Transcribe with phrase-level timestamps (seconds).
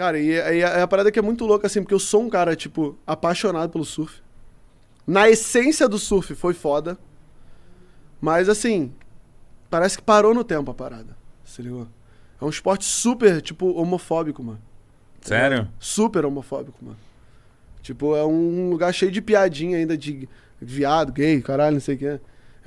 [0.00, 2.30] Cara, e, e a, a parada que é muito louca, assim, porque eu sou um
[2.30, 4.22] cara, tipo, apaixonado pelo surf.
[5.06, 6.96] Na essência do surf foi foda.
[8.18, 8.94] Mas, assim,
[9.68, 11.14] parece que parou no tempo a parada.
[11.44, 11.86] Se ligou?
[12.40, 14.62] É um esporte super, tipo, homofóbico, mano.
[15.20, 15.68] Sério?
[15.78, 16.96] Super homofóbico, mano.
[17.82, 20.26] Tipo, é um lugar cheio de piadinha ainda de
[20.58, 22.06] viado, gay, caralho, não sei o que.
[22.06, 22.20] É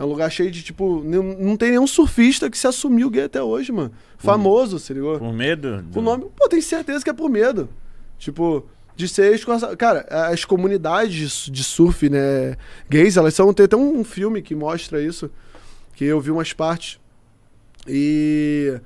[0.03, 3.71] um lugar cheio de, tipo, não, tem nenhum surfista que se assumiu gay até hoje,
[3.71, 3.91] mano.
[4.17, 5.19] Famoso, se ligou?
[5.19, 5.85] Por medo?
[5.95, 7.69] O nome, pô, tenho certeza que é por medo.
[8.17, 9.39] Tipo, de ser.
[9.77, 12.55] Cara, as comunidades de surf, né,
[12.89, 13.53] gays, elas são.
[13.53, 15.29] Tem até um filme que mostra isso,
[15.95, 16.99] que eu vi umas partes.
[17.87, 18.79] E.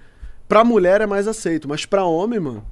[0.47, 2.65] Pra mulher é mais aceito, mas pra homem, mano.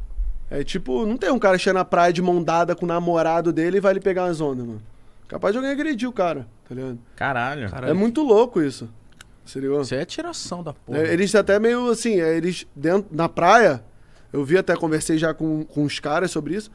[0.50, 3.52] É tipo, não tem um cara chegando na praia de mão dada com o namorado
[3.52, 4.82] dele e vai lhe pegar umas ondas, mano.
[5.28, 7.00] Capaz de alguém agredir o cara, tá ligado?
[7.16, 7.70] Caralho.
[7.88, 8.90] É muito louco isso.
[9.46, 9.82] Se ligou?
[9.82, 11.00] Isso é tiração da porra.
[11.00, 13.84] É, Eles até meio assim, é, eles dentro, na praia,
[14.34, 16.72] eu vi até, conversei já com, com os caras sobre isso.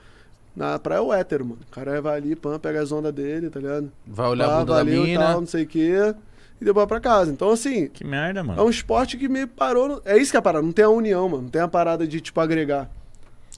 [0.55, 1.61] Na praia é o hétero, mano.
[1.67, 3.91] O cara vai ali, pã, pega as ondas dele, tá ligado?
[4.07, 5.21] Vai olhar Pá, a bunda da valeu mina.
[5.21, 6.15] tal, não sei o quê.
[6.61, 7.31] E depois pra casa.
[7.33, 8.63] Então, assim, Que merda, é mano.
[8.65, 9.89] um esporte que meio parou.
[9.89, 11.45] no- É isso que é a parada, não tem a união, mano.
[11.45, 12.91] Não tem a parada de, tipo, agregar.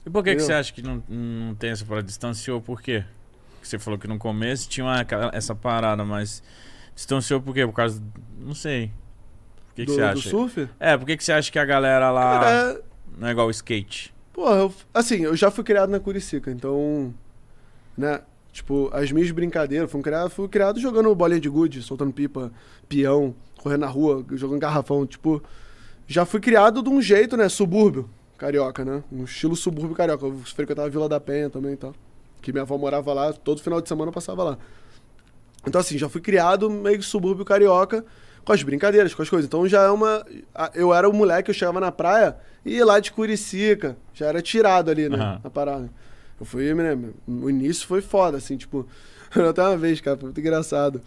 [0.05, 2.05] E por que, que você acha que não, não tem essa parada?
[2.07, 3.03] Distanciou por quê?
[3.67, 6.43] Você falou que no começo tinha uma, essa parada, mas
[6.95, 7.65] distanciou por quê?
[7.65, 8.01] Por causa.
[8.39, 8.91] Não sei.
[9.67, 10.29] Por que, que do, você do acha?
[10.29, 10.69] surf.
[10.79, 12.81] É, por que, que você acha que a galera lá Cara, é-
[13.17, 14.13] não é igual o skate?
[14.31, 17.13] Porra, eu- assim, eu já fui criado na Curicica, então.
[17.97, 18.21] Né?
[18.51, 22.51] Tipo, as minhas brincadeiras, fui criado, fui criado jogando bolinha de gude, soltando pipa,
[22.87, 25.05] peão, correndo na rua, jogando garrafão.
[25.07, 25.41] Tipo,
[26.07, 27.49] já fui criado de um jeito, né?
[27.49, 29.01] Subúrbio carioca, né?
[29.11, 30.25] Um estilo subúrbio carioca.
[30.25, 31.93] Eu frequentava a Vila da Penha também e tal.
[32.43, 34.57] Que minha avó morava lá, todo final de semana eu passava lá.
[35.65, 38.05] Então, assim, já fui criado meio que subúrbio carioca,
[38.43, 39.47] com as brincadeiras, com as coisas.
[39.47, 40.25] Então já é uma.
[40.75, 42.35] Eu era o moleque, eu chegava na praia
[42.65, 43.97] e ia lá de Curicica.
[44.13, 45.17] Já era tirado ali, né?
[45.17, 45.41] Aham.
[45.43, 45.89] Na parada.
[46.39, 46.99] Eu fui, né?
[47.25, 48.85] O início foi foda, assim, tipo.
[49.49, 51.01] Até uma vez, cara, foi muito engraçado.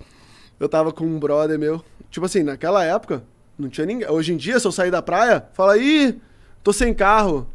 [0.58, 1.84] Eu tava com um brother meu.
[2.10, 3.22] Tipo assim, naquela época,
[3.58, 4.08] não tinha ninguém.
[4.08, 6.18] Hoje em dia, se eu sair da praia, fala, ih,
[6.62, 7.46] tô sem carro.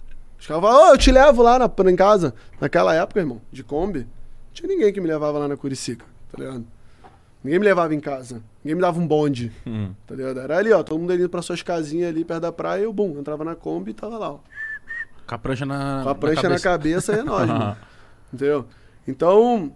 [0.41, 2.33] Os caras falam, ô, eu te levo lá na, em casa.
[2.59, 4.07] Naquela época, irmão, de Kombi, não
[4.53, 6.65] tinha ninguém que me levava lá na Curicica, tá ligado?
[7.43, 8.41] Ninguém me levava em casa.
[8.63, 9.93] Ninguém me dava um bonde, Hum.
[10.07, 10.39] tá ligado?
[10.39, 12.91] Era ali, ó, todo mundo indo pra suas casinhas ali perto da praia e eu,
[12.93, 14.39] bum, entrava na Kombi e tava lá, ó.
[15.27, 16.01] Com a prancha na.
[16.03, 17.77] Com a prancha na cabeça, é nóis, mano.
[18.33, 18.65] Entendeu?
[19.07, 19.71] Então,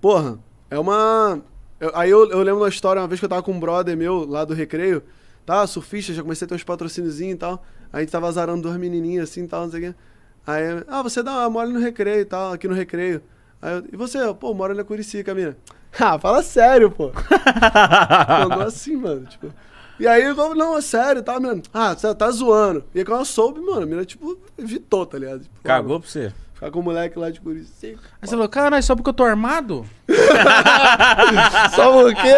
[0.00, 0.38] porra,
[0.70, 1.40] é uma.
[1.78, 3.96] eu- aí eu, eu lembro uma história, uma vez que eu tava com um brother
[3.96, 5.02] meu lá do recreio,
[5.44, 5.66] tá?
[5.66, 7.64] Surfista, já comecei a ter uns patrocíniozinhos e tal.
[7.92, 9.98] Aí a gente tava azarando duas menininhas assim e tal, não sei o quê.
[10.46, 13.22] Aí, ah, você dá uma mole no recreio e tal, aqui no recreio.
[13.60, 15.56] Aí eu, e você, pô, mora na Curicica, mina.
[16.00, 17.12] Ah, fala sério, pô.
[18.48, 19.52] Mandou assim, mano, tipo.
[20.00, 21.62] E aí eu falei, não, é sério, tá, mano?
[21.72, 22.82] Ah, você tá zoando.
[22.94, 25.42] E aí quando eu soube, mano, a mina, tipo, evitou, tá ligado?
[25.42, 26.32] Tipo, Cagou pra você?
[26.54, 28.00] Ficar com o moleque lá de Curicica.
[28.22, 29.84] Aí você falou, caralho, só porque eu tô armado?
[31.76, 32.36] Só o quê?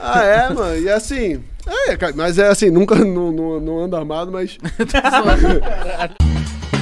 [0.00, 0.78] Ah, é, mano.
[0.78, 1.44] E assim.
[1.66, 4.56] É, mas é assim, nunca não, não, não ando armado, mas.